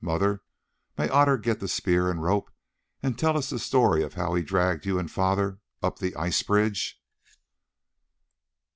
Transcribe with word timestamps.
Mother, 0.03 0.41
may 0.97 1.09
Otter 1.09 1.37
get 1.37 1.59
the 1.59 1.67
spear 1.67 2.09
and 2.09 2.17
the 2.17 2.23
rope 2.23 2.49
and 3.03 3.15
tell 3.19 3.37
us 3.37 3.51
the 3.51 3.59
story 3.59 4.01
of 4.01 4.15
how 4.15 4.33
he 4.33 4.41
dragged 4.41 4.83
you 4.83 4.97
and 4.97 5.11
father 5.11 5.59
up 5.83 5.99
the 5.99 6.15
ice 6.15 6.41
bridge?" 6.41 6.99